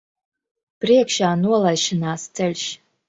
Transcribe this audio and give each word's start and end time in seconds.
Priekšā 0.85 1.29
nolaišanās 1.43 2.25
ceļš. 2.41 2.65